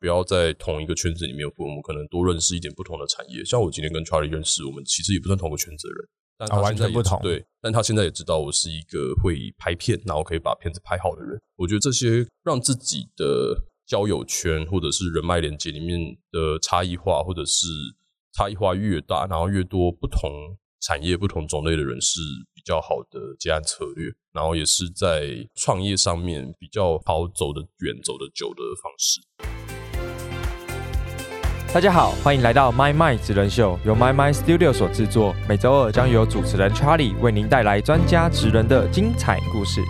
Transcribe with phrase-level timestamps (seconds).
[0.00, 3.44] 不要在同一个圈子里面，我们可能多认识一点不同的产业。
[3.44, 7.20] 像我今天跟 Charlie 认识，我们其实也不算同个圈子的人，但他完全不同。
[7.20, 11.40] 对，但他现在也知道我是一个会拍片，然后可以把片子拍好的人。
[11.56, 15.98] 我觉得这些让自己的交友圈或者是人脉连接里面
[16.30, 17.66] 的差异化，或者是
[18.34, 20.30] 差异化越大，然后越多不同
[20.80, 22.20] 产业、不同种类的人是
[22.54, 29.57] 比较好的接案策略，然后也是在创业上面比较好走得远、走得久的方式。
[31.70, 35.36] 大家好，欢迎来到 My My 职人秀，由 My My Studio 所制作。
[35.46, 39.82] 每周二将由主持人 Charlie 为您带来专家职人的精彩故事。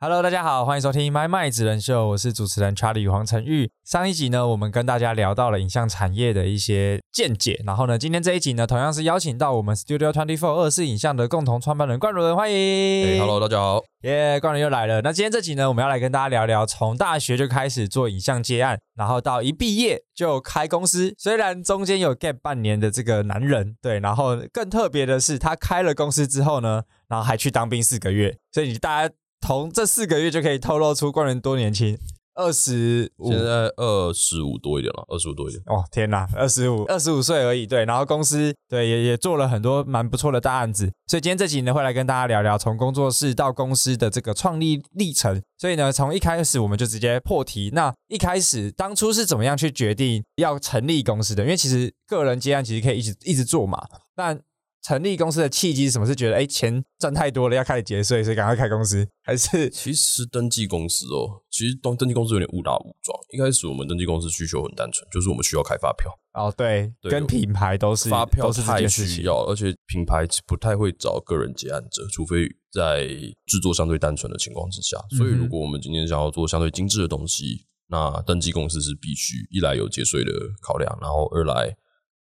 [0.00, 3.68] Hello，大家好，欢迎收听 My My 职人秀，我是主持人 Charlie 黄成玉。
[3.84, 13.18] 上一集呢，我们跟大家聊到了影像产业的一些见解，然后呢，今天这一集呢，同样是邀请到我们 Studio Twenty Four 二四影像的共同创办人冠伦，欢迎。
[13.18, 15.02] Hello，大家好，耶，冠伦又来了。
[15.02, 29.12] 那今天这集呢，我们要来跟大家聊聊，从大学就开始做影像接案，然后到一毕业就开公司，虽然中间有 gap 半年的这个男人，对，然后更特别的是，他开了公司之后呢，然后还去当兵四个月，所以大家。
[29.40, 31.98] 从这四个月就可以透露出冠人多年轻，
[32.34, 35.62] 二十五，现在二十五多一点了，二十五多一点。
[35.66, 37.66] 哦，天哪，二十五，二十五岁而已。
[37.66, 45.40] 对，然后公司对也也做了很多蛮不错的大案子，所以今天这集呢会来跟大家聊聊从工作室到公司的这个创立历程。
[45.56, 47.70] 所以呢，从一开始我们就直接破题。
[47.72, 51.42] 那一开始当初是怎么样去决定要成立公司的？
[51.42, 54.40] 因为其实个人接案其实可以一直一直做嘛，但。
[54.82, 56.06] 成立公司的契机是什么？
[56.06, 59.06] 是觉得哎钱赚太多了，要开始节税，所以赶快开公司？
[59.22, 63.18] 还是其实登记公司哦，其实登登记公司有点误打误撞。
[63.32, 66.10] 一开始我们登记公司需求很单纯，就是我们需要开发票。
[66.32, 73.06] 哦，对，跟品牌都是发票太需要，而且品牌不太会找个人结案者，除非在
[73.46, 74.96] 制作相对单纯的情况之下。
[75.16, 80.30] 所以，如果我们今天想要做相对精致的东西，那登记公司是必须一来有节税的
[80.62, 81.76] 考量，然后二来。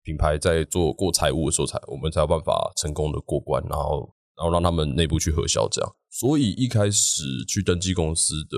[0.07, 5.95] 品牌在做过财务的时候，才我们才有办法成功的过关，然后然后让他们内部去核销这样。
[6.09, 8.57] 所以一开始去登记公司的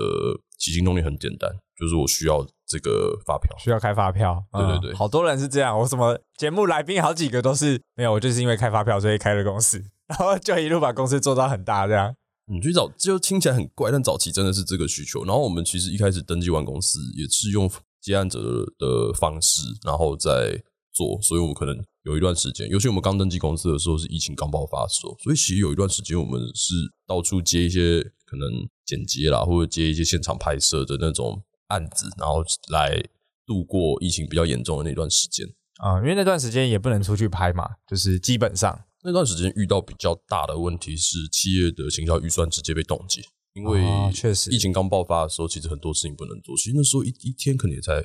[0.56, 4.44] 起心动念很简单，就是我需要这个发票，需要开发票。
[4.52, 5.76] 对对对，好多人是这样。
[5.76, 12.14] 我什么节目来宾好几个都是没有，我就是因为开发票所以开了公司， 然后就一路把公司做到很大这样。
[12.46, 15.24] 你去找就听起来很怪，但早期真的是这个需求。
[15.24, 17.68] 然后我们其实一开始登记完公司也是用
[18.00, 18.38] 接案者
[18.78, 20.62] 的方式，然后再。
[20.92, 26.74] 做，所以我们可能有一段时间，尤其我们刚登记公司的时候是疫情刚爆发的时候，所以其实有一段时间我们是
[27.06, 28.48] 到处接一些可能
[28.84, 33.02] 剪接啦，或者接一些现场拍摄的那种案子，然后来
[33.46, 35.46] 度过疫情比较严重的那段时间
[35.78, 35.98] 啊。
[36.00, 43.22] 因为那段时间也不能出去拍嘛，就是基本上那段时间遇到比较大的问题是企业的行销预算直接被冻结，
[43.54, 46.56] 因为确实疫情刚爆发的时候，其实很多事情不能做。
[46.56, 48.02] 其实那时候一一天可能也才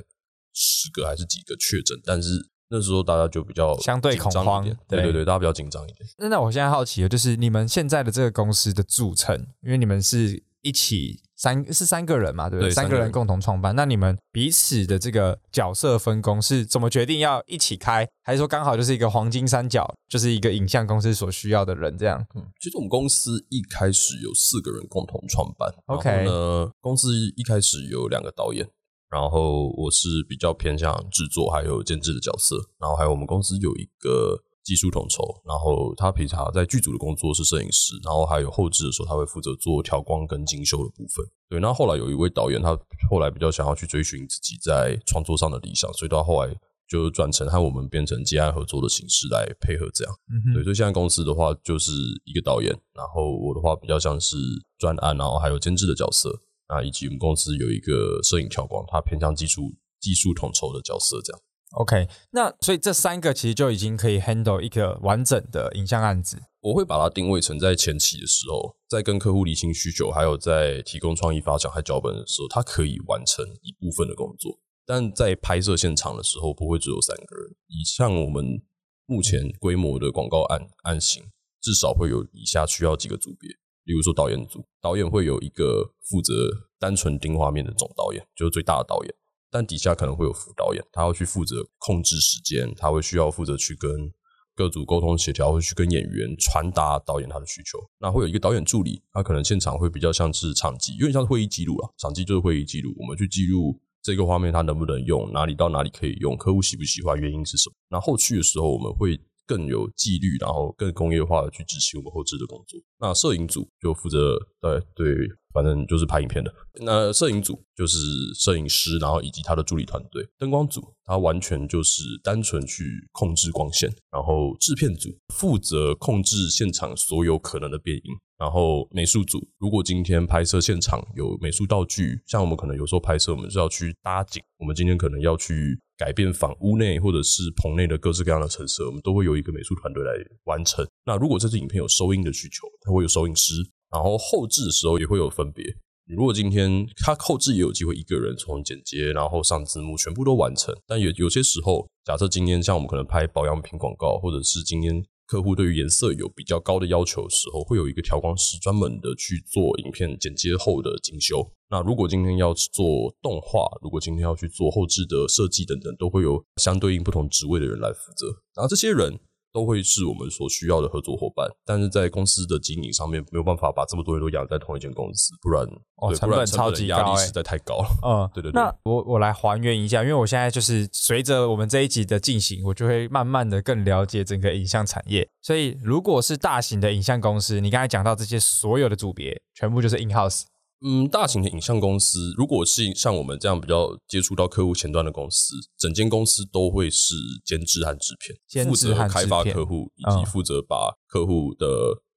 [0.54, 2.50] 十个还是几个确诊，但是。
[2.76, 6.00] 那时候大家就比较相对恐慌，对对对，大家比较紧张一点。
[6.18, 12.70] 那那我现在好奇的就是你们现在的这个公司的组成，因为你们是一起三是三个人嘛，对不对？
[12.72, 13.74] 三个人共同创办。
[13.76, 22.26] 那你们彼此的这个角色分工是怎么决定要一起开，还是说刚好就是一个黄金三角，就是一个影像公司所需要的人这样？
[22.36, 28.68] 嗯，其实我们公司一开始有四个人共同创办，OK 呢，公司一开始有两个导演。
[29.16, 41.26] 然后我是比较偏向制作还有监制的角色，然后还有我们公司有一个技术统筹，然后他平常在剧组的工作是摄影师，然后还有后置的时候他会负责做调光跟精修的部分。
[41.48, 42.78] 对，那后来有一位导演，他
[43.10, 46.54] 后来比较想要去追寻自己在创作上的理想，所以到后来
[46.90, 50.14] 就转成和我们变成接案合作的形式来配合这样。
[50.54, 51.94] 对，所以现在公司的话就是
[52.26, 54.36] 一个导演，然后我的话比较像是
[54.78, 56.30] 专案，然后还有监制的角色。
[56.68, 61.42] 啊，以及我们公司有一个摄影调光，他偏向技术技术统筹的角色，这样。
[61.72, 66.42] OK，那所以这三个其实就已经可以 handle 一个完整的影像案子。
[66.62, 74.60] 我会把它定位成在前期的时候，在跟客户理清需求，还有在提供创意发想和脚本的时候，它可以完成一部分的工作。
[74.86, 77.56] 但在拍摄现场的时候，不会只有三个人。
[77.68, 78.62] 以像我们
[79.06, 81.24] 目前规模的广告案案型，
[81.62, 83.50] 至少会有以下需要几个组别。
[83.86, 86.34] 例如说导演组，导演会有一个负责
[86.80, 89.16] 单纯盯画面的总导演，就是最大的导演。
[89.52, 94.12] 但底下可能会有副导演，他要去负责控制时间，他会需要负责去跟
[94.56, 97.80] 各组沟通协调，会去跟演员传达导演他的需求。
[98.00, 101.90] 那会有一个导演助理，他可能现场会比较像是场记，有点像是会议记录啊。
[101.98, 107.76] 场记就是会议记录，我们去记录这个画面它能不能用，哪里到哪里可以用，客户喜不喜欢，原因是什么。
[107.90, 109.20] 那后续的时候我们会。
[109.46, 112.80] 更有纪律，然后更工业化的去执行我们后置的工作。
[113.00, 116.54] 那摄影组就负责对对反正就是拍影片的。
[116.82, 117.98] 那摄影组就是
[118.34, 122.84] 摄影师，然后以及他的助理团队；灯光组他完全就是单纯去
[123.14, 128.04] 控制光线，然后制片组负责控制现场所有可能的变音。
[128.38, 140.12] 然后美术组，如果今天拍摄现场有美术道具，像我们可能有时候拍摄，我们是要去搭景，我们今天可能要去改变房屋内或者是棚内的各式各样的陈设，我们都会有一个美术团队来
[140.44, 140.86] 完成。
[141.06, 143.54] 那如果这支影片有收音的需求，它会有收音师，
[143.92, 145.64] 然后后置的时候也会有分别。
[146.08, 155.04] 如果今天他后置也有机会一个人从剪接，然后上字幕全部都完成，但有有些时候，假设今天像我们可能拍保养品广告，或者是今天。
[155.26, 161.52] 客户对于颜色有比较高的要求的时候，会有一个调光师专门的去做影片剪接后的精修。
[161.70, 168.28] 那如果今天要做动画，如果今天要去做后置的设计等等，都会有相对应不同职位的人来负责。
[168.56, 169.20] 然后这些人。
[169.56, 175.66] 都会是我们所需要的合作伙伴，但是在公司的经营上面没有办法把这么多人都养在同一间公司，不然
[175.96, 177.88] 哦成本超级压力，实在太高了。
[178.06, 178.62] 嗯， 对对对。
[178.62, 185.26] 那我我来还原一下，因为我现在就是随着我们这一集的进行，我就会慢慢的更了解整个影像产业。
[185.42, 190.42] 所以如果是大型的影像公司，你刚才讲到这些所有的组别，全部就是 in house。
[190.82, 201.68] 嗯，大型的影像公司，如果是像我们这样比较接触到客户前端的公司，整间公司都会是监制和制片，负责开发客户，以及负责把客户的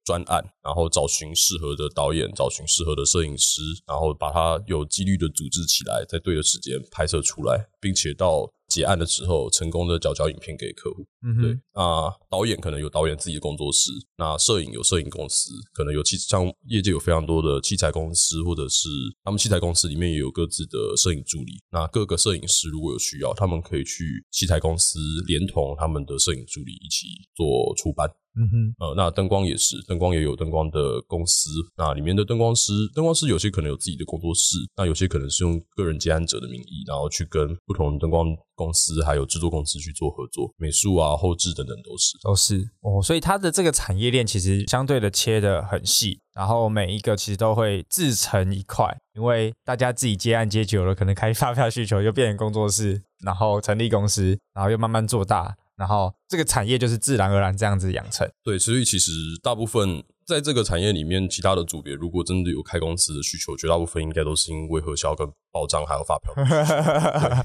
[0.03, 8.51] 专案，然后找寻适合的导演，找寻适合的摄影师，然后把它有纪律的组织起来，在对的时间拍摄出来，并且到。
[8.69, 11.05] 结案的时候，成功的交交影片给客户。
[11.21, 18.87] 嗯对啊，导演可能有导演自己的工作室，那摄影有摄影公司，可能有器像业界有非常多的器材公司，或者是
[19.23, 21.59] 他们器材公司里面也有各自的摄影助理。
[21.71, 28.09] 那各个摄影师如果有需要，他们可以去器材公司，连同他们的摄影助理一起做出班。
[28.39, 38.27] 嗯哼，呃，那灯光也是，灯光也有灯光的公司，那里面的灯光师，灯光师有些可能有自己的工作室，那有些可能是用个人接案者的名义，然后去跟不同灯光
[38.59, 48.85] 公司还有制作公司去做合作，美术啊、后置等等都是都是哦，所以它的这个产业链其实相对的切的很细，然后每一个其实都会自成一块，
[49.15, 55.55] 因为大家自己接案接久了，可能开发票需求就变成工作室，然后成立公司，然后又慢慢做大。
[55.77, 58.29] 然后这个产业就是自然而然这样子养成。
[58.43, 59.11] 对，所以其实
[59.41, 60.03] 大部分。
[60.29, 66.31] 在这个产业里面，其他的组别如果真的有开公司的需求，绝大部分应该都是因为核销跟报账还有发票。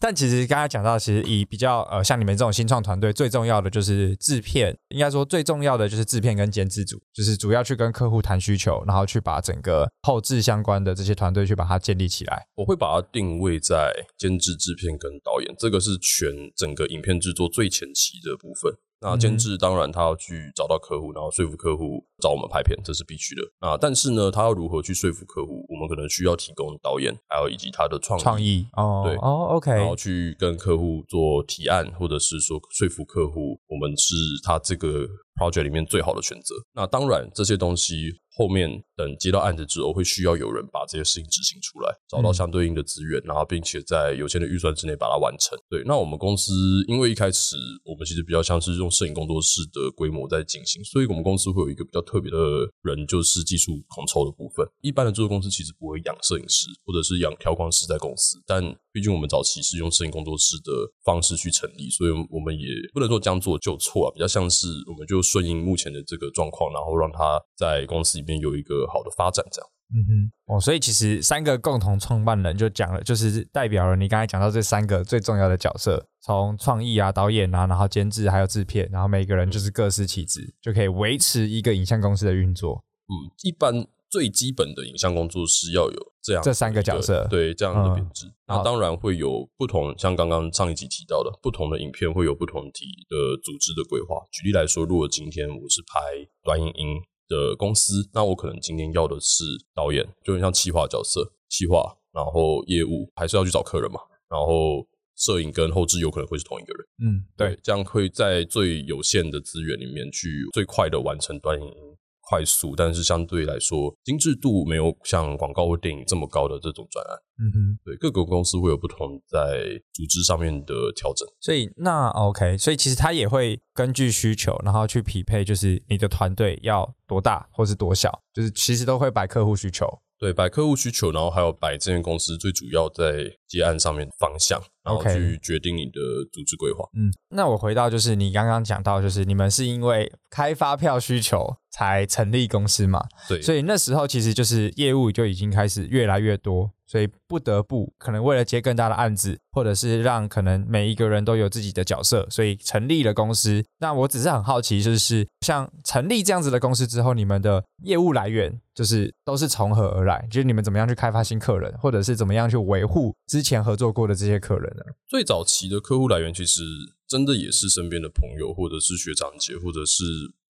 [0.00, 12.44] 但其实刚才讲到，其实以比较呃像你们这种新创团队，最重要的就是制片，应该说最重要的就是制片跟监制组，就是主要去跟客户谈需求，然后去把整个后置相关的这些团队去把它建立起来。
[12.56, 18.76] 我会把它定位在监制、制片跟导演，这个是全整个影片制作最前期的部分。
[19.06, 23.42] 那监制当然他要去找到客户，然后说服客户找我们拍片，这是必须的。
[23.60, 25.64] 啊，但是呢，他要如何去说服客户？
[25.68, 35.06] 我们可能需要提供导演，还有以及他的创创意哦，对哦，OK，然后去跟客户做提案，或者是说说服客户，我们是他这个
[35.36, 36.54] project 里面最好的选择。
[36.74, 38.20] 那当然这些东西。
[38.38, 45.58] 后面等接到案子之后，会需要有人把这些事情执行出来，找到相对应的资源，然后并且在有限的预算之内把它完成。
[45.70, 46.52] 对，那我们公司
[46.86, 52.36] 因为一开始我们其实比较像是用摄影工作室的规模在进行，所以我们公司会有一个比较特别的
[52.82, 54.68] 人，就是技术统筹的部分。
[54.82, 58.62] 一般的制作公司其实不会养摄影师或者是养调光师在公司，但
[58.96, 60.72] 毕竟我们早期是用摄影工作室的
[61.04, 68.16] 方式去成立，所以我们也不能说将做就错啊，比较像是我们就顺应目前的这个状况，然后让他在公司。
[68.16, 69.70] 里面有一个好的发展，这样。
[69.92, 82.82] 嗯哼，哦，所以其实三个共同创办人就讲了，就是代表了你刚才讲到这三个最重要的角色，从创意啊、导演啊，然后监制还有制片，然后每个人就是各司其职，就可以维持一个影像公司的运作。
[83.08, 88.26] 嗯，一般最基本的影像工作室要有这样这三个角色，对这样的编制。
[88.46, 94.24] 那当然会有不同，像刚刚上一集提到的，不同的影片会有不同体的组织的规划。
[94.30, 97.00] 举例来说，如果今天我是拍短影音。
[97.28, 99.42] 的公司，那我可能今天要的是
[99.74, 103.98] 导演，就很像企划角色，企划，然后业务还是要去找客人嘛，
[104.30, 104.86] 然后
[105.16, 111.95] 摄影跟后置有可能会是同一个人，嗯，对，这样会在最有限的资源里面去最快的完成短影音。
[112.28, 117.16] 快速，但是相对来说精致度没有像广告或电影这么高的这种专案。
[117.38, 121.28] 嗯哼，对，各个公司会有不同在组织上面的调整。
[121.40, 129.86] 所以那 OK，所以其实他也会根据需求，然后去匹配，就是你的团队要多大或是多小，就是其实都会摆客户需求。
[130.18, 136.00] 对，摆客户需求，然后还有摆这间公司最主要在接案上面方向，然后去决定你的
[136.32, 136.88] 组织规划。
[136.94, 143.04] 嗯，那我回到就是你刚刚讲到，就是你们是因为开发票需求才成立公司嘛？
[143.28, 153.64] 对，所以那时候其实就是业务就已经开始越来越多，所以不得不可能为了接更大的案子，或者是让可能每一个人都有自己的角色，所以成立了公司。
[153.78, 160.26] 那我只是很好奇，就是像成立这样子的公司之后，你们的业务来源就是都是从何而来？
[160.30, 164.84] 就是你们怎么样去开发新客人，或者是怎么样去维护之前合作过的这些客人呢？
[165.08, 166.62] 最早期的客户来源其实
[167.08, 170.04] 真的也是身边的朋友，或者是学长姐，或者是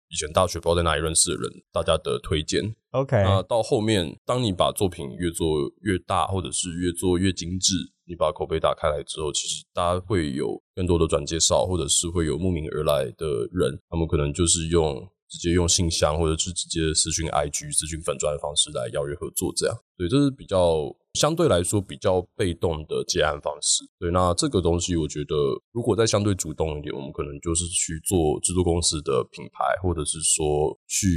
[0.08, 2.74] 以前大学不知道在哪里认识的人，大家的推荐。
[2.90, 7.74] OK，那到后面，当你把作品越做越大，或者是越做越精致，
[8.06, 19.76] 你把口碑打开来之后，其实大家会有更多的转介绍，或者是会有慕名而来的人，他们可能就是用直接用信箱，或者是直接私讯 IG、私讯粉砖的方式来邀约合作，这样。
[19.96, 23.82] 对，这是比较相对来说比较被动的接案方式。
[23.98, 25.34] 对，那这个东西我觉得，
[25.72, 31.08] 如果再相对主动一点，我们可能就是去做制作公司的品牌，或者是说去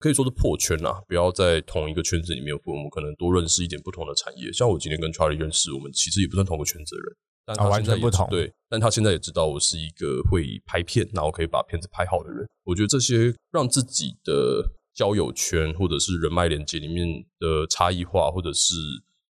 [0.00, 4.52] 可以说是破圈啦，不要在同一个圈子里面，我们可能多认识一点不同的产业。
[4.52, 7.16] 像我今天跟 Charlie 认识，我们其实也不算同个圈子的人。
[7.46, 12.46] 但他现在也全不同对，但他现在也知道我是一个会拍片，然后可以把片子拍好的人。
[12.64, 17.06] 我觉得这些让自己的交友圈或者是人脉连接里面
[17.38, 18.74] 的差异化，或者是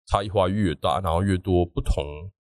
[0.07, 2.05] 差异化越大，然后越多不同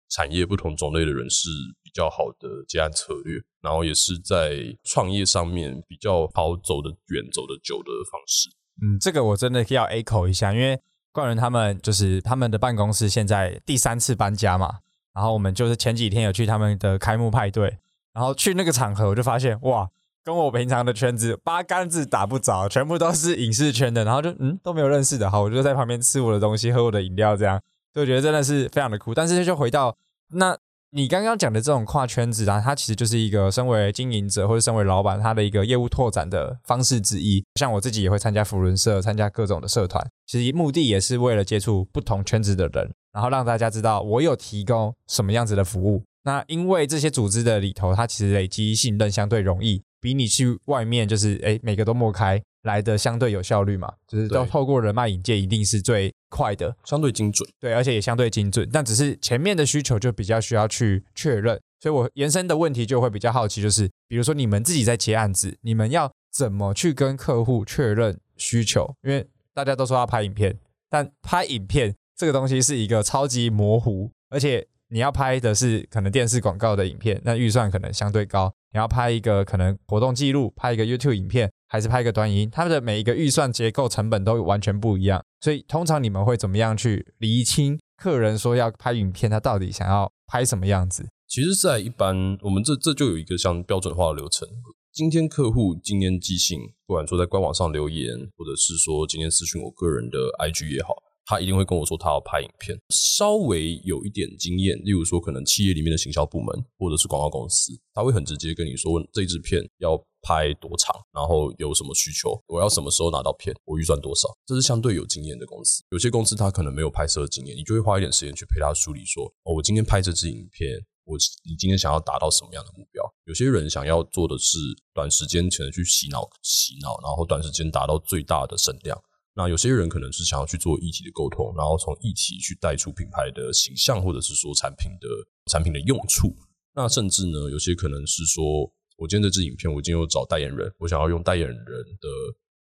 [0.09, 1.50] 产业、不同种类的人是
[1.83, 8.50] 比较好的接案策略，然后也是在创业上面比较好走得远、走得久的方式。
[8.81, 10.79] 嗯，这个我真的要 echo 一下，因为
[11.12, 14.79] 冠伦他们就是他们的办公室现在第三次搬家嘛，
[15.17, 17.79] 然后我们就是前几天有去他们的开幕派对，
[18.13, 19.89] 然后去那个场合我就发现哇，
[20.24, 27.59] 跟我平常的圈子八竿子打不着，全部都是影视圈的，然后就嗯都没有认识的，好，我就在旁边吃我的东西，喝我的饮料，这样，
[27.91, 29.12] 就觉得真的是非常的酷。
[29.15, 29.97] 但是就回到
[30.33, 30.55] 那
[30.97, 37.45] 你刚刚讲的这种跨圈子啊，它其实就是一个身为经营者或者身为老板，他的一个业务拓展的方式之一。
[37.53, 46.01] 像我自己也会参加福伦社，参加各种的社团，其实目的也是为了接触不同圈子的人，然后让大家知道我有提供什么样子的服务。
[46.23, 56.75] 那因为这些组织的里头，它其实累积信任相对容易，比你去外面就是哎每个都抹开来的相对有效率嘛，就是都透过人脉引荐一定是最快的。
[56.83, 68.93] 相对精准，对，而且也相对精准，但只是前面的需求就比较需要去确认，所以我延伸的问题就会比较好奇，就是比如说你们自己在接案子，你们要怎么去跟客户确认需求？
[69.01, 70.55] 因为大家都说要拍影片，
[70.89, 78.53] 但拍影片这个东西是一个超级模糊，而且你要拍的是可能电视广告的影片，那预算可能相对高。
[78.74, 85.24] 你要拍一个可能活动记录，拍一个 YouTube 影片，还是拍一个短影音，它的每一个预算结构成本都完全不一样。
[85.41, 91.07] 所以通常你们会怎么样去厘清客人说要拍影片，他到底想要拍什么样子？
[91.27, 94.47] 其实，在一般我们这这就有一个像标准化的流程。
[94.93, 96.57] 今天客户今天寄信，
[96.88, 100.95] 不管说在官网上留言，或者是说今天私讯我个人的 IG 也好，
[101.25, 102.75] 他一定会跟我说他要拍影片。
[102.89, 106.47] 稍微有一点经验，例如说可能企业里面的行销部门
[106.79, 115.83] 或者是广告公司，他会很直接跟你说这支片要拍多长，然后有什么需求，我要什么时候拿到片，我预算多少，这是相对有经验的公司。
[115.91, 120.79] 有些公司他可能没有拍摄的经验，你就会花一点时间去陪他梳理说，哦，我今天拍这支影片。
[121.09, 123.01] 我你今天想要达到什么样的目标？
[123.24, 124.57] 有些人想要做的是
[124.93, 129.01] 短时间可能去洗脑洗脑，然后短时间达到最大的声量。
[129.33, 135.07] 那有些人可能是想要去做议题的沟通，然后从议题去带出品牌的形象，或者是说产品的
[135.50, 136.36] 产品的用处。
[136.75, 142.09] 那甚至呢，有些可能是说，我今天这支影片，我今天有找代言人，我想要用代言人的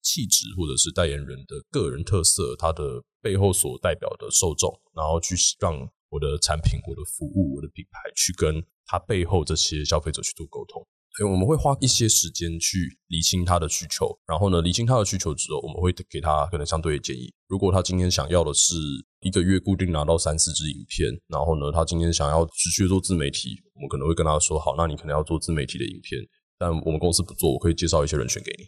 [0.02, 10.84] 气质或者是代言人的个人特色，他的背后所代表的受众，然后去让我的产品、我的服务、我的品牌去跟他背后这些消费者去做沟通。
[11.16, 17.32] 所以我们会花一些时间去理清他的需求，然后呢，理清他的需求之后，我们会给他可能相对的建议。
[17.46, 18.74] 如果他今天想要的是
[19.20, 26.20] 一个月固定拿到三四支影片，然后呢，他今天想要持续做自媒体，我们可能会跟他说：好，那你可能要做自媒体的影片，
[26.58, 28.64] 但我们公司不做，我可以介绍一些人选给你。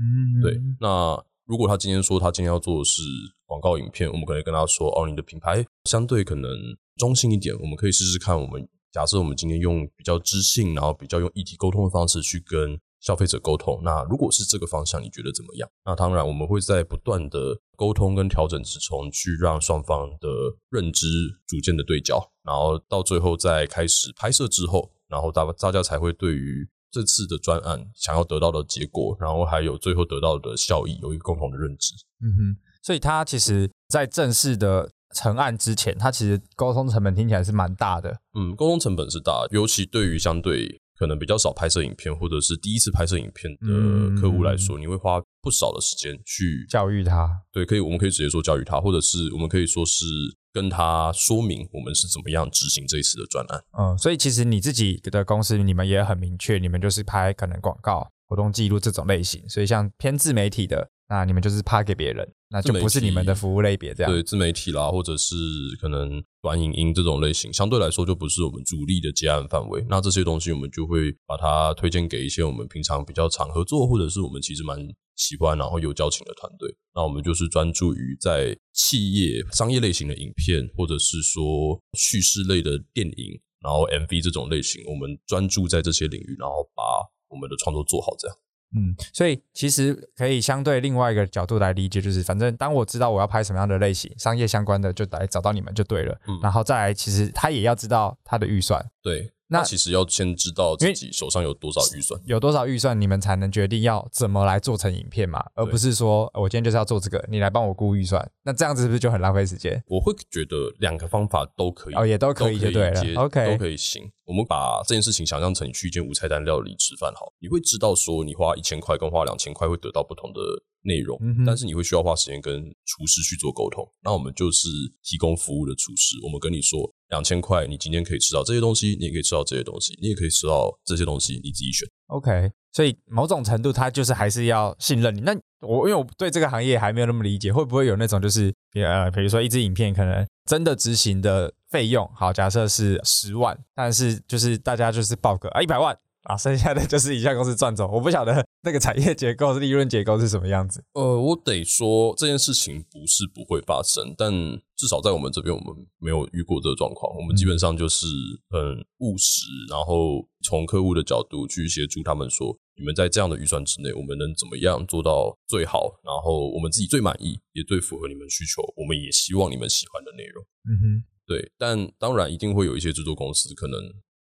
[0.00, 3.02] 嗯对，那如果他今天说他今天要做的是
[3.44, 6.48] 广告影片，我们可能跟他说，哦，你的品牌相对可能
[6.96, 8.40] 中性一点，我们可以试试看。
[8.40, 13.80] 我们假设我们今天用比较知性，然后比较用议题沟通的方式去跟消费者沟通。
[13.84, 15.68] 那如果是这个方向，你觉得怎么样？
[15.84, 20.28] 那当然，我们会在不断的沟通跟调整之中，去让双方的
[20.70, 21.06] 认知
[21.46, 31.94] 逐渐的对焦，然后到最后在开始拍摄之后，然后大大家才会对于这次的专案想要得到的结果，然后还有最后得到的效益有一个共同的认知。
[32.20, 38.20] 嗯哼，所以它其实在正式的成案之前，它其实沟通成本听起来是蛮大的。
[38.34, 47.28] 嗯，沟通成本是大，尤其对于相对可能比较少拍摄影片或者是第一次拍摄影片的客户来说，你会花不少的时间去教育他。
[47.52, 50.04] 对，可以，我们可以直接说教育他，或者是我们可以说是
[50.52, 53.62] 跟他说明我们是怎么样执行这一次的专案。
[53.78, 62.28] 嗯，所以其实你自己的公司你们也很明确，你们就是拍可能广告、活动记录这种类型，所以像偏自媒体的，那你们就是拍给别人。
[62.50, 64.10] 那就不是你们的服务类别这样。
[64.10, 65.36] 对，自媒体啦，或者是
[65.82, 69.84] 可能短影音这种类型，相对来说就不是我们主力的接案范围。
[69.86, 74.78] 那这些东西我们就会把它推荐给一些我们平常比较常合作，或者是我们其实蛮
[75.16, 76.74] 喜欢然后有交情的团队。
[76.94, 86.82] 那我们就是专注于在企业商业类型的影片，或者是说叙事类的电影，然后 MV 这种类型，我们专注在这些领域，然后把
[87.28, 88.34] 我们的创作做好这样。
[88.76, 96.18] 嗯，所以其实可以相对另外一个角度来理解，就是反正当我知道我要拍什么样的类型，商业相关的就来找到你们就对了。
[96.26, 98.84] 嗯，然后再来，其实他也要知道他的预算。
[99.02, 99.32] 对。
[99.48, 109.82] 那其实要先知道自己手上有多少预算，有多少预算，你们才能决定要怎么来做成影片嘛，而不是说我今天就是要做这个，你来帮我估预算，那这样子是不是就很浪费时间？
[109.86, 114.10] 我会觉得两个方法都可以，哦，也都可以，就对了，OK，都可以行。
[114.24, 120.40] 我们把这件事情想象成你去一间无菜单料理吃饭，好，你会知道说你花一千块跟花两千块会得到不同的。
[120.82, 123.84] 内容，但是你会需要花时间跟厨师去做沟通。
[124.00, 124.68] 那我们就是
[125.02, 131.88] 提供服务的厨师，我们跟你说两千块，你今天可以吃到这些东西，你也可以吃到这些东西，你也可以吃到这些东西，你自己选。
[132.08, 135.20] OK，所以某种程度，他就是还是要信任你。
[135.20, 145.96] 那我因为我对这个行业还没有那么理解，会不会有那种就是呃，比如说一支影片可能真的执行的费用，好，假设是十万，但是就是大家就是报个啊一百万。
[146.28, 150.84] 啊，剩下的就是一家公司赚走，我不晓得那个产业结构、利润结构是什么样子。
[150.92, 154.30] 呃，我得说这件事情不是不会发生，但
[154.76, 157.16] 至少在我们这边，我们没有遇过这个状况。
[157.16, 158.06] 我们基本上就是
[158.50, 158.60] 很
[158.98, 165.98] 务实，然后从客户的角度去协助他们说，你们在这样的预算之内，我们能怎么样做到最好？
[166.04, 170.44] 然后我们自己最满意，也最符合你们需求，我们也希望你们喜欢的内容。
[170.68, 171.50] 嗯哼，对。
[171.56, 173.80] 但当然，一定会有一些制作公司可能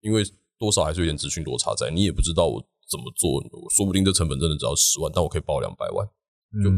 [0.01, 0.23] 因为。
[0.63, 6.07] 多少还是有点资讯落差在，你也不知道我怎么做，说不定这成本真的只要十万，但我可以报两百万，
[6.63, 6.71] 就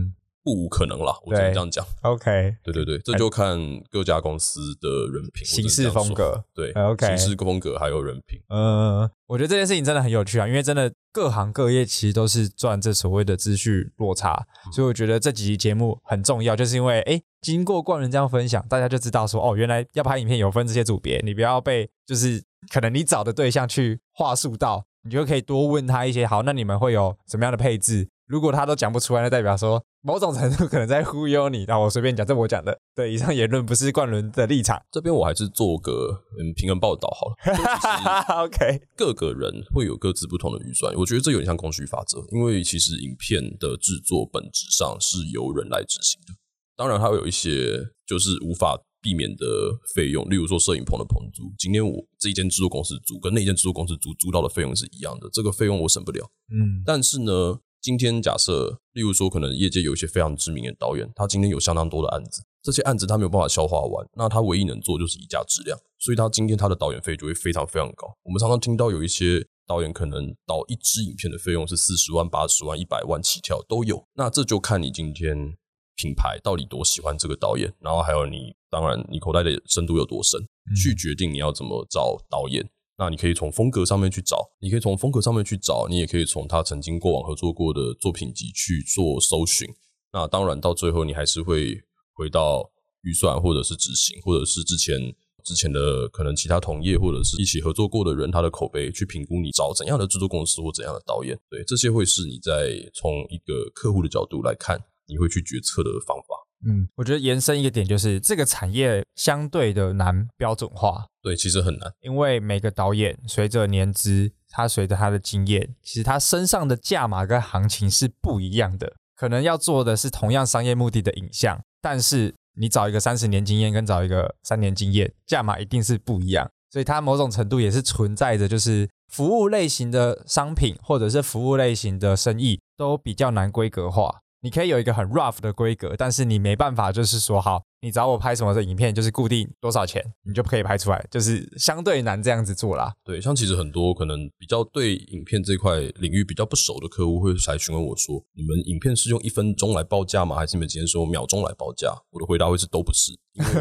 [0.43, 1.15] 不无可能啦。
[1.23, 1.85] 我只能这样讲。
[2.01, 3.59] OK，对对对，这就看
[3.91, 6.43] 各家公司的人品、行事风格。
[6.55, 8.39] 对，OK，行事风格还有人品。
[8.49, 22.43] 嗯，我觉得这件事情真的很有趣啊，因为真的各行各业其实都是赚这所谓的资讯落差，所以我觉得这几集节目很重要，就是因为哎，经过冠人这样分享，大家就知道说哦，原来要拍影片有分这些组别，你不要被就是。
[22.71, 26.25] 可能你找的对象去话术到，你就可以多问他一些。
[26.25, 28.09] 好，那你们会有什么样的配置？
[28.27, 31.63] 如果他都讲不出来，那代表说某种程度可能在忽悠你。
[31.65, 32.75] 那我随便讲，这我讲的。
[32.95, 34.81] 对，以上言论不是冠伦的立场。
[34.91, 37.35] 这边我还是做个嗯平衡报道好了。
[38.45, 42.17] OK，各个人会有各自不同的预算，我觉得这有点像供需法则。
[42.31, 46.33] 因为其实影片的制作本质上是由人来执行的，
[46.75, 48.75] 当然它会有一些就是无法。
[49.05, 49.45] 避免的
[49.93, 56.27] 费用，例如说摄影棚的棚租，今天我这一间制作公司租跟那间制作公司租租到的费用是一样的，这个费用我省不了。
[56.49, 68.07] 嗯，但是呢，今天假设，例如说，可能业界有一些非常知名的导演，他今天有相当多的案子，这些案子他没有办法消化完，那他唯一能做就是以价质量，所以他今天他的导演费就会非常非常高。
[68.23, 75.55] 我们常常听到有一些导演可能导一支影片的费用是四十万、八十万、一百万起跳都有，那这就看你今天。
[75.95, 80.39] 品牌到底多喜欢这个导演，然后还有你，当然你口袋的深度有多深，
[80.75, 82.67] 去决定你要怎么找导演。
[82.97, 89.67] 那你可以从风格上面去找，你可以从风格上面去找，你也可以从他曾经过往合作过的作品集去做搜寻。
[90.13, 91.75] 那当然到最后你还是会
[92.13, 94.95] 回到预算，或者是执行，或者是之前
[95.43, 101.37] 之前的可能其他同业或者是一起合作过的人他的口碑去评估你找怎样的制作公司或怎样的导演。
[101.49, 104.79] 对，这些会是你在从一个客户的角度来看。
[105.07, 134.21] 你会去决策的方法，嗯，我觉得延伸一个点就是这个产业相对的难标准化，对，其实很难，因为每个导演随着年资，他随着他的经验，其实他身上的价码跟行情是不一样的，可能要做的是同样商业目的的影像，但是你找一个三十年经验跟找一个三年经验，价码一定是不一样，所以它某种程度也是存在着，就是服务类型的商品或者是服务类型的生意都比较难规格化。
[134.45, 142.93] 你可以有一个很 rough 的规格，但是你没办法就是说好，你找我拍什么的影片，就是固定多少钱，你就可以拍出来，就是相对难这样子做啦。
[143.03, 150.35] 对，像其实很多可能比较对影片这块领域比较不熟的客户会来询问我说：“你们影片是用一分钟来报价吗？
[150.35, 153.51] 还是你们今天说秒钟来报价？”我的回答会是都不是，因为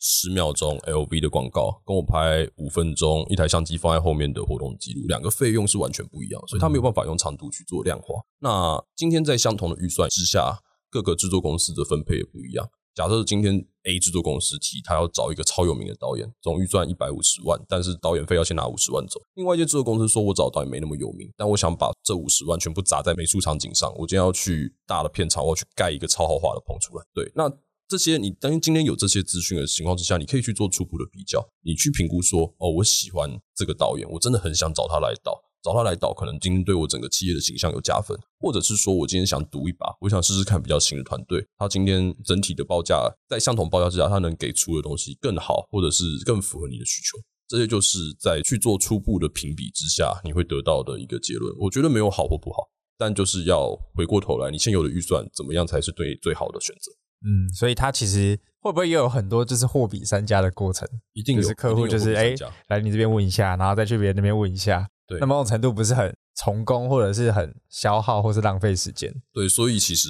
[0.00, 8.14] 十秒钟 LV 的广告，跟我拍五分钟一台相机放在后面的活动记录，两个费用是完全不一样，所以他没有办法用长度去做量化。
[8.38, 10.58] 那今天在相同的预算之下，
[10.90, 12.66] 各个制作公司的分配也不一样。
[12.94, 19.20] 假设今天 A 制作公司提他要找一个超有名的导演，总预算一百五十万，但是导演费要先拿五十万走。
[19.34, 23.92] 另外一间制作公司说，我找导演没那么有名，但我想把这五十万全部砸在美术场景上。
[23.96, 27.04] 我今天要去大的片场，我要去盖一个超豪华的棚出来。
[27.12, 27.52] 对，那。
[27.90, 51.52] 这些你当今天有这些资讯的情况之下，你可以去做初步的比较，你去评估说，哦，我喜欢这个导演，我真的很想找他来导，找他来导，可能今天对我整个企业的形象有加分，或者是说我今天想赌一把，我想试试看比较新的团队，他今天整体的报价在相同报价之下，他能给出的东西更好，或者是更符合你的需求，这些就是在去做初步的评比之下，你会得到的一个结论。
[51.58, 56.92] 我觉得没有好或不好，但就是要回过头来，你现有的预算怎么样才是对最好的选择。
[57.24, 60.88] 嗯，所以他其实会不会也有很多就是货比三家的过程？
[61.12, 62.34] 一定是客户就是哎，
[62.68, 64.88] 来你这边问一下，然后再去别人那边问一下。
[65.06, 69.12] 对，那某种程度不是很从工，或者是很消耗，或是浪费时间。
[69.32, 70.08] 对，所以其实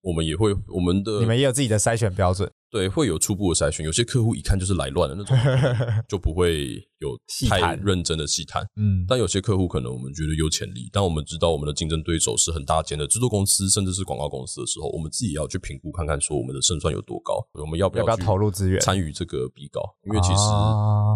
[0.00, 2.50] 我们也会，我们的你们也有自己的筛选标准。
[2.70, 3.84] 对，会有初步的筛选。
[3.84, 5.36] 有些客户一看就是来乱的那种，
[6.06, 8.62] 就不会有太认真的细谈。
[8.76, 19.80] 嗯，但有些客户可能我们觉得有潜力，但我们知道我们的竞争对手是很大间的制作公司，甚至是广告公司的时候，我们自己也要去评估看看，说我们的胜算有多高，我们要不要投入资源参与这个比稿？
[20.04, 20.42] 因为其实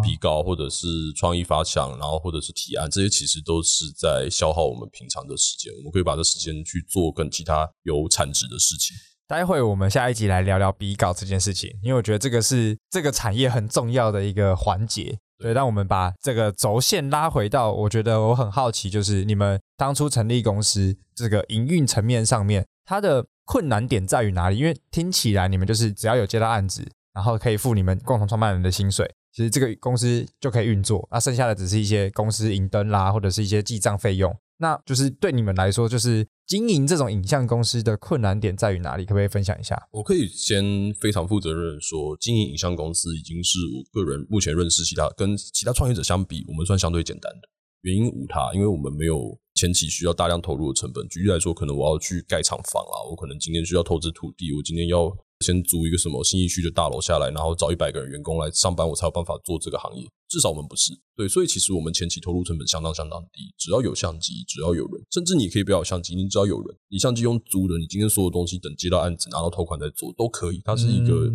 [0.03, 5.71] 比稿或者是创意发想，然后或者是提案，这些其实都是在消耗我们平常的时间。
[5.77, 8.97] 我们可以把这时间去做跟其他有产值的事情。
[9.33, 15.17] 待会我们下一集来聊聊比稿这件事情，因为我觉得这个是这个产业很重要的一个环节。
[15.39, 24.57] 对，让我们把这个轴线拉回到，我觉得我很好奇，就是你们当初成立公司这个营运层面上面，它的困难点在于哪里？
[24.59, 34.31] 因为听起来你们就是只要有接到案子，然后可以付你们共同创办人的薪水，其实这个公司就可以运作，那剩下的只是一些公司银灯啦，或者是一些记账费用。
[34.63, 39.03] 那就是对你们来说，就是经营这种影像公司的困难点在于哪里？
[39.03, 39.77] 可不可以分享一下？
[39.91, 40.63] 我可以先
[41.01, 47.41] 非常负责任说，经营影像公司已经是我个人目前认识其他跟其他创业者相比，我们算相对简单的。
[47.81, 51.05] 原因无他，因为我们没有前期需要大量投入的成本。
[51.09, 55.13] 举例来说，可能我要去盖厂房啊，我可能今天需要投资土地，我今天要。
[55.43, 60.07] 先租一个什么新一区的大楼下来，然后找一百个人员工来上班，我才有办法做这个行业。
[60.33, 63.53] 至少我们不是对，所以其实我们前期投入成本相当相当低。
[63.55, 70.59] 只要有相机，只要有人，甚至你可以不要相机，你只要有人，你相机用租的，你今天所有东西等接到案子拿到头款再做都可以。
[70.65, 71.27] 它是一个，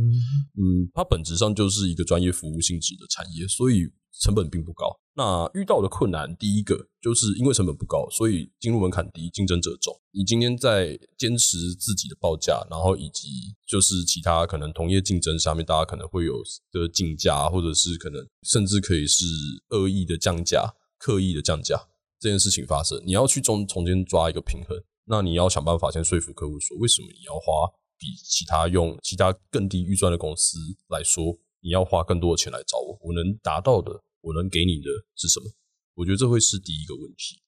[0.58, 3.86] 嗯，它本质上就是一个专业服务性质的产业，所以。
[4.20, 9.94] 成本并不高，那遇到的困难，第一个就是因为成本不高，所以进入门槛低，竞争者重。
[10.10, 19.26] 你今天在坚持自己的报价，然后以及就是其他可能同业竞争上面，大家可能会有的竞价，或者是可能甚至可以是
[19.68, 21.78] 恶意的降价、刻意的降价
[22.18, 30.56] 这件事情发生，你要去中中间抓一个平衡，那你要想办法先说服客户说，为什么你要花比其他用其他更低预算的公司
[30.88, 34.02] 来说，你要花更多的钱来找我，我能达到的。
[34.20, 35.46] 我能给你的是什么？
[35.94, 37.40] 我觉得这会是第一个问题。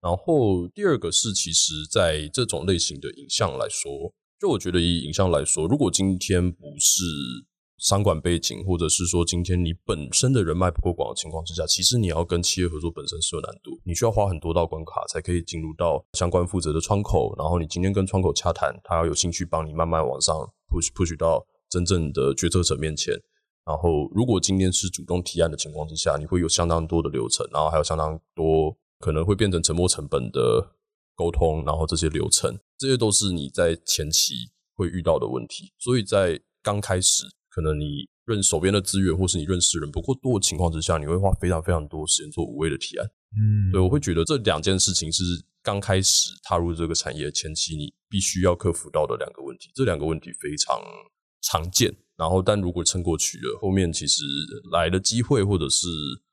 [0.00, 7.04] 然后第二个是，其实在这种类型的影像来说，就我觉得以影像来说，如果今天不是
[7.78, 17.34] 商管背景，或者是说今天你本身的人脉不够广的情况之下，其实你要跟企业合作本身是有难度，你需要花很多道关卡才可以进入到相关负责的窗口。
[17.36, 20.34] 然后你今天跟窗口洽谈，他要有兴趣帮你慢慢往上
[20.68, 23.14] push push 到真正的决策者面前。
[23.66, 30.72] 然后，如果今天是主动提案的情况之下，你会有相当多的流程，然后还有相当多可能会变成沉没成本的
[31.16, 34.34] 沟通，然后这些流程，这些都是你在前期
[34.74, 35.72] 会遇到的问题。
[35.78, 37.24] 所以在刚开始，
[37.54, 43.06] 可能你认手边的资源或是你认识人不够多的情况之下，你会花非常非常多时间做无谓的提案。
[43.36, 45.22] 嗯，对，我会觉得这两件事情是
[45.62, 49.70] 刚开始踏入这个产业前期你必须要克服到的两个问题。
[49.74, 50.80] 这两个问题非常
[51.42, 51.94] 常见。
[52.16, 54.22] 然后，但如果撑过去了，后面其实
[54.70, 55.88] 来的机会或者是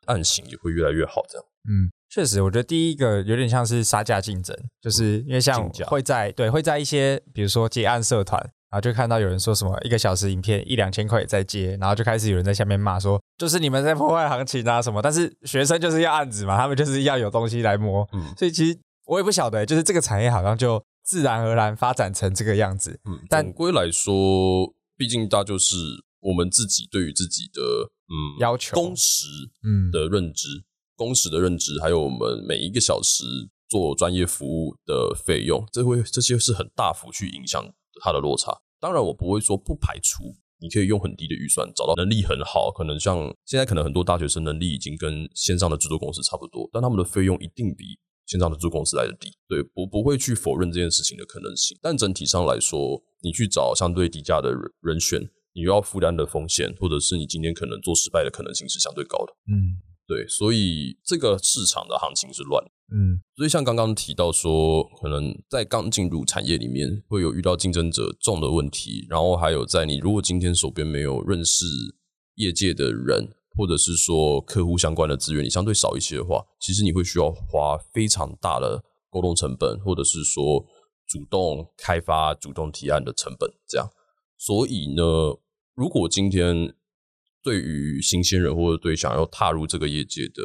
[0.05, 1.23] 案型也会越来越好。
[1.27, 15.01] 这样，嗯，确实，我觉得第一个有点像是杀价竞争，就是因为像会在对会在一些比如说接案社团，然后就看到有人说什么一个小时影片一两千块在接，然后就开始有人在下面骂说，就是你们在破坏行情啊什么。
[15.01, 22.97] 但是学生就是要案子嘛，他们就是要有东西来摸，嗯，所以其实我也不晓得，就是这个产业好像就自然而然发展成这个样子。
[23.03, 25.75] 嗯，但总归来说，毕竟它就是
[26.21, 27.61] 我们自己对于自己的
[28.07, 29.25] 嗯要求工时
[29.65, 30.47] 嗯的认知、
[30.95, 33.25] 工时的认知，还有我们每一个小时
[33.67, 37.61] 做专业服务的费用，这会这些是很大幅去影响
[38.01, 38.51] 它的落差。
[38.79, 40.23] 当然，我不会说不排除
[40.59, 47.85] 你可以用很低的预算找到能力很好，可能像现在可能很多大学生能力已经跟线上的制作公司差不多，但他们的费用一定比
[48.25, 49.31] 线上的制作公司来的低。
[49.47, 55.19] 对，我不会去否认这件事情的可能性，但整体上来说，你去找相对低价的人人选，
[55.53, 59.33] 你又要负担的风险，或者是你今天可能做失败的可能性是相对高的。
[59.47, 62.71] 嗯对，所以这个市场的行情是乱的。
[62.93, 71.65] 嗯所以像刚刚提到说，可能在刚进入产业里面会有遇到竞争者重的问题，然后还有在你如果今天手边没有认识
[72.35, 80.65] 业界的人，或者是说客户相关的资源，你相对少一些的话，其实你会需要花非常大的沟通成本，或者是说
[81.07, 83.87] 主动开发、主动提案的成本，这样。
[84.37, 85.03] 所以呢，
[85.73, 86.75] 如果今天
[87.43, 90.43] 对于新鲜人或者对想要踏入这个业界的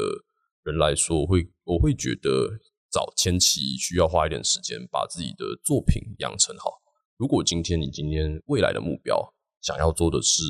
[0.64, 2.58] 人来说，我会我会觉得
[2.90, 6.70] 早前期需要花一点时间把自己的作品养成好。
[7.16, 10.42] 如果今天你今天未来的目标想要做的是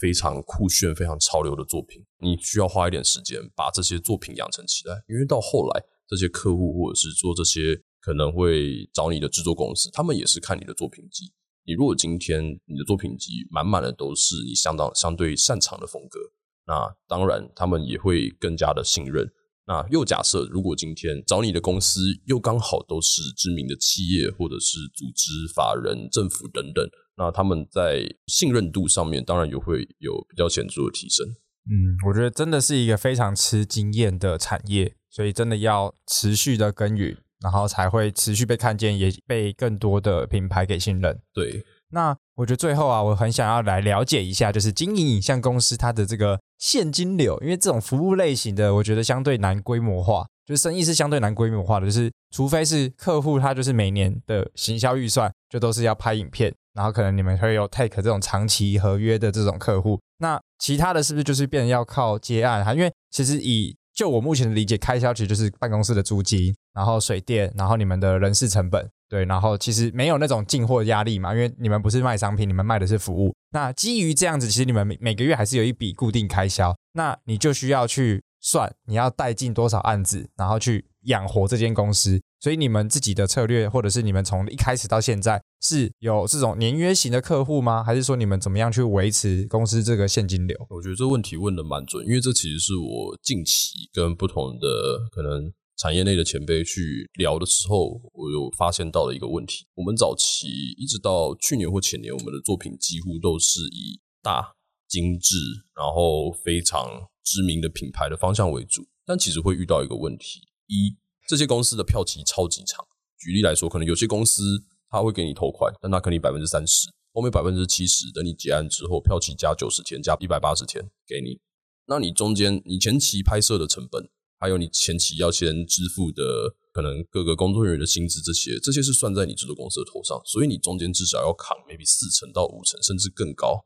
[0.00, 11.32] 非常酷炫、非常潮流的作品，你需要花一点时间把这些作品养成起来，因为到后来这些客户或者是做这些可能会找你的制作公司，他们也是看你的作品集。
[11.66, 16.18] 你如果今天你的作品集满满的都是你相当相对擅长的风格，
[16.66, 19.30] 那当然他们也会更加的信任。
[19.66, 31.26] 那又假设，如果今天找你的公司又刚好都是知名的企业或者是组织、法人、政府等等，那他们在信任度上面当然也会有比较显著的提升。
[31.64, 41.18] 嗯，我觉得真的是一个非常吃经验的产业，所以真的要持续的耕耘，然后才会持续被看见，也被更多的品牌给信任。
[41.32, 62.64] 对，那我觉得最后啊，我很想要来了解一下，就是经营影像公司它的这个现金流，因为这种服务类型的，我觉得相对难规模化，就是生意是相对难规模化的，就是除非是客户他就是每年的行销预算就都是要拍影片，然后可能你们会有 take 这种长期合约的这种客户，那其他的是不是就是变成要靠接案？
[62.64, 68.90] 哈，因为其实以就我目前的理解，开销其实就是办公室的租金，然后水电，然后你们的人事成本。
[69.08, 73.32] 对，然后其实没有那种进货压力嘛，因为你们不是卖商品，你们卖的是服务。
[73.52, 82.20] 那基于这样子，其实你们每每个月还是有一笔固定开销，那你就需要去算你要带进多少案子，然后去养活这间公司。
[82.44, 87.82] 所以你们自己的策略，或者是你们从一开始到现在是有这种年约型的客户吗？
[87.82, 90.54] 还是说你们怎么样去维持公司这个现金流？
[90.68, 99.64] 我觉得这问题问的蛮准，因为这其实是我近期跟不同的可能产业内的前辈去聊的时候，我有发现到的一个问题。
[99.76, 104.52] 我们早期一直到去年或前年，我们的作品几乎都是以大、
[104.86, 105.38] 精致，
[105.74, 110.94] 然后非常知名的品牌的方向为主，但其实会遇到一个问题：一，
[111.26, 112.84] 这些公司的票期超级长。
[113.18, 114.42] 举例来说，可能有些公司
[114.90, 121.40] 他会给你投款，但他给你百分之三十，后面百分之七十，等你结案之后，票期加九十天，加一百八十天给你。
[121.86, 124.08] 那你中间你前期拍摄的成本，
[124.38, 133.64] 还有你前期要先支付的可能各个工作人员的薪资，这些这些是算在你制作公司的头上，所以你中间至少要扛 maybe 四成到五成，甚至更高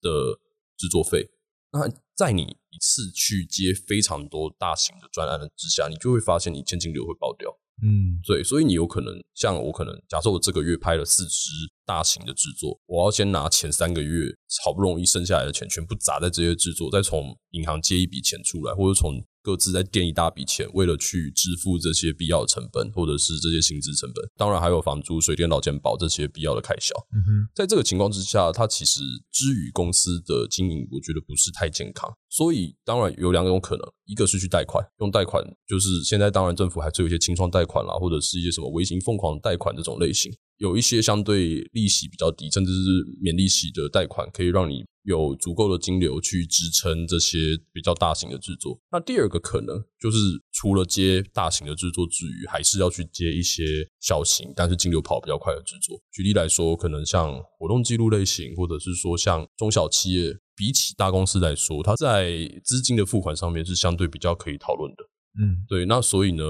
[0.00, 0.38] 的
[0.76, 1.30] 制作费。
[1.72, 7.48] 那在你一次去接非常多大型的专案的之下，你就会发现你现金流会爆掉。
[7.82, 11.50] 嗯对，所以你有可能像我可能假设我这个月拍了四支
[11.86, 14.26] 大型的制作，我要先拿前三个月
[14.62, 26.94] 好不容易剩下来的钱全部砸在这些制作，再从银行借一笔钱出来，或者从各自再垫一大笔钱，为了去支付这些必要的成本，或者是这些薪资成本，当然还有房租、水电、老健保这些必要的开销。
[27.14, 29.00] 嗯哼在这个情况之下，它其实
[29.32, 32.10] 之于公司的经营，我觉得不是太健康。
[32.28, 47.38] 所以当然有两种可能，一个是去贷款，用贷款就是现在当然政府还是有一些清创贷款啦，或者是一些什么微型疯狂贷款这种类型，有一些相对利息比较低，甚至是免利息的贷款，可以让你有足够的金流去支撑这些
[47.72, 48.78] 比较大型的制作。
[48.92, 50.18] 那第二个可能就是
[50.52, 53.64] 除了接大型的制作之余，还是要去接一些
[54.00, 55.98] 小型但是金流跑比较快的制作。
[56.12, 65.04] 举例来说，可能像活动记录类型，或者是说像中小企业，比起大公司来说，它在资金的付款上面是相对比较可以讨论的。
[65.40, 66.44] 嗯对，那所以呢，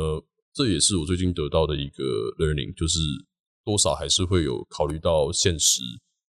[0.52, 2.02] 这也是我最近得到的一个
[2.38, 2.98] learning，就是
[3.70, 5.80] 多少还是会有考虑到现实、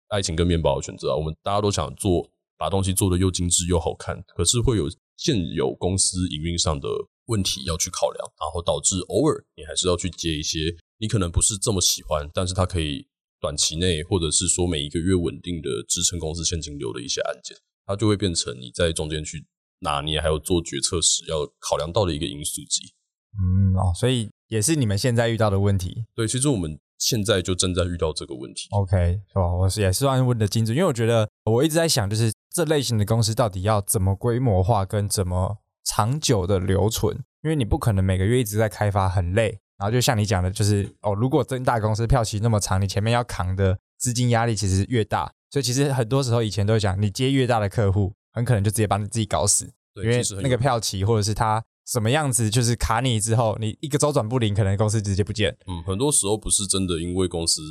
[0.10, 1.15] 爱情跟面包的选择啊。
[1.15, 6.88] 我们大家都想做，把东西做的又精致又好看，可是会有现有公司营运上的
[7.26, 13.08] 问题要去考量，然后导致偶尔你还是要去接一些你可能不是这么喜欢，但是它可以
[13.41, 19.48] 短期内或者是说每一个月稳定的支撑公司现金流的一些案件，它就会变成你在中间去
[19.80, 22.93] 拿捏还有做决策时要考量到的一个因素之一。
[23.34, 26.06] 嗯哦，所以也是你们现在遇到的问题。
[26.13, 28.70] 对，其实我们现在就正在遇到这个问题。
[28.72, 39.60] OK，是吧，我是也是算问的精准，因为我觉得我一直在想，就是这类型的公司到底要怎么规模化，跟怎么长久的留存，因为你不可能每个月一直在开发，很累。
[39.78, 55.58] 然后就像你讲的，就是哦，如果真大公司票期那么长，你前面要扛的资金压力其实越大，所以其实很多时候以前都会讲，你接越大的客户，很可能就直接把你自己搞死，对，因为那个票期或者是他什么样子，就是卡你之后，你一个周转不灵，可能公司直接不见。
[55.67, 57.62] 嗯，很多时候不是真的因为公司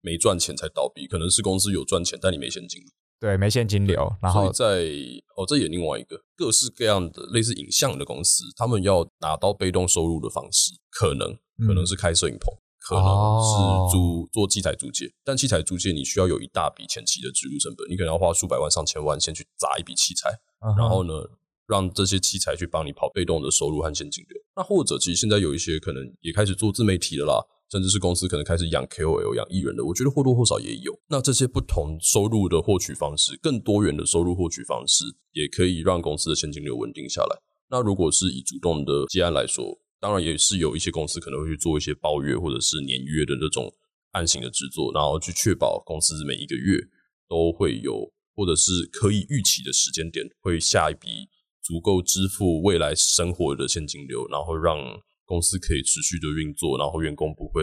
[0.00, 2.88] 没赚钱才倒闭，可能是公司有赚钱，但你没现金流。
[3.20, 4.86] 对，没现金流，然后在
[5.36, 15.12] 哦，这也另外一个各式各样的类似影像的公司，他们要拿到被动收入的方式，可能可能是开摄影棚，可能哦是租做器材租借。
[15.24, 20.30] 但器材租借你需要有一大笔前期的植入成本，你可能要花数百万、上千万先去砸一笔器材，
[20.78, 21.12] 然后呢，
[21.68, 24.40] 让这些器材去帮你跑被动的收入和现金流。
[24.56, 30.98] 那或者其实现在有一些可能也开始做自媒体了啦，甚至是公司可能开始养 KOL、养艺人的，我觉得或多或少也有。
[31.08, 37.36] 那这些不同收入的获取方式，更多元的收入获取方式，也可以让公司的现金流稳定下来。
[37.70, 43.70] 那如果是以主动的接案来说，当然也是有一些公司可能会去做一些包月或者是年约的那种
[44.12, 46.78] 案型的制作，然后去确保公司每一个月
[47.28, 51.28] 都会有或者是可以预期的时间点会下一笔
[51.68, 54.78] 足够支付未来生活的现金流，然后让
[55.26, 57.62] 公司可以持续的运作，然后员工不会、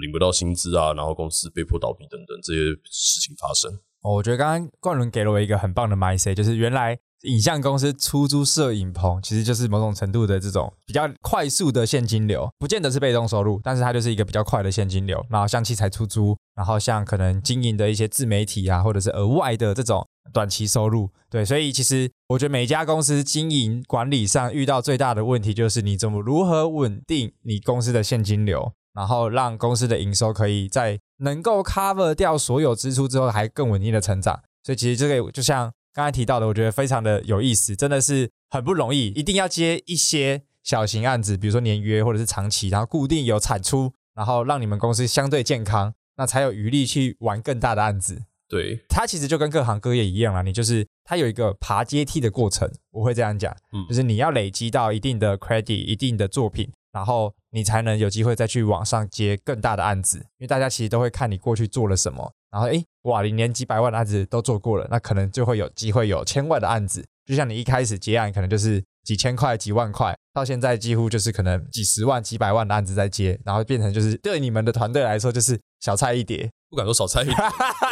[0.00, 3.70] 领不到薪资啊，然后公司被迫倒闭等等这些事情发生。
[4.00, 15.22] 哦我觉得刚刚冠伦给了我一个很棒的 mindset，就是原来影像公司出租摄影棚，其实就是某种程度的这种比较快速的现金流，不见得是被动收入，但是它就是一个比较快的现金流。
[15.28, 34.40] 然后像器材出租，然后像可能经营的一些自媒体啊，或者是额外的这种短期收入，对，所以其实我觉得每家公司经营管理上遇到最大的问题就是你怎么如何稳定你公司的现金流，然后让公司的营收可以在能够 cover 掉所有支出之后，还更稳定的成长。
[34.62, 48.24] 所以其实这个就像刚才提到的，我觉得非常的有意思，真的是很不容易，一定要接一些小型案子，比如说年约或者是长期，然后固定有产出，然后让你们公司相对健康，那才有余力去玩更大的案子。
[48.48, 53.84] 对，它其实就跟各行各业一样啦，你就是它有一个爬阶梯的过程，我会这样讲，嗯。
[53.88, 77.34] 就是你要累积到一定的 credit、一定的作品，然后你才能有机会再去往上接更大的案子，因为大家其实都会看你过去做了什么，然后诶，哇，你连几百万的案子都做过了，那可能就会有机会有千万的案子，就像你一开始接案可能就是几千块、几万块，到现在几乎就是可能几十万、几百万的案子在接，然后变成就是对你们的团队来说就是小菜一碟，不敢说少菜一碟，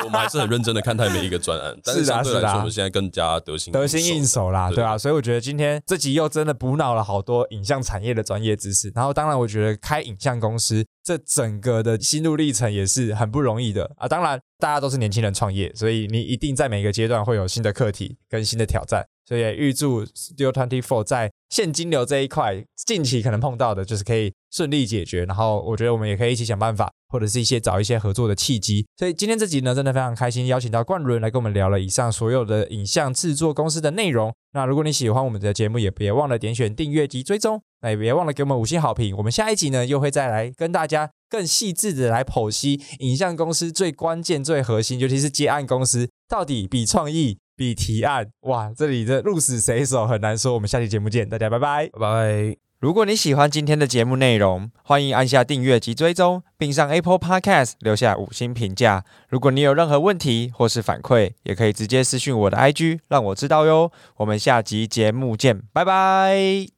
[0.05, 8.91] 我们还是很认真的看待每一个专案， 但是是啊是啊相对来说，我们现在更加得心得心应手啦，对对啊，所以我觉得今天这集又真的补脑了好多影像产业的专业知识。
[8.95, 14.09] 然后，当然我觉得开影像公司这整个的心路历程也是很不容易的啊。
[14.09, 19.07] 当然，大家都是年轻人创业，所以你一定在每个阶段会有新的课题跟新的挑战。
[19.27, 25.25] 所以也预祝 Studio Twenty Four 在现金流这一块，近期可能碰到的就是可以顺利解决。
[25.25, 28.87] 然后我觉得我们也可以一起想办法，或者是一些找一些合作的契机。
[28.97, 34.35] 所以今天这集呢，真的非常开心，邀请到冠伦来跟我们聊了以上所有的影像制作公司的内容。
[34.53, 39.17] 那如果你喜欢我们的节目，也别忘了点选订阅及追踪，那也别忘了给我们五星好评。
[39.17, 50.55] 我们下一集呢，又会再来跟大家更细致的来剖析影像公司最关键、最核心，尤其是接案公司，到底比创意、比提案，哇，这里的鹿死谁手很难说。
[50.55, 51.89] 我们下期节目见，大家拜拜。
[51.89, 52.57] 拜拜。
[52.81, 59.05] 如果你喜欢今天的节目内容，欢迎按下订阅及追踪，并上 Apple Podcast 留下五星评价。
[59.29, 63.91] 如果你有任何问题或是反馈，也可以直接私讯我的 IG，让我知道哟。
[64.17, 66.74] 我们下集节目见，拜拜。